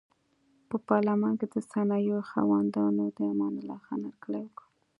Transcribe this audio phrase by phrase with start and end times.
[0.87, 4.63] په المان کې د صنایعو خاوندانو د امان الله خان هرکلی وکړ.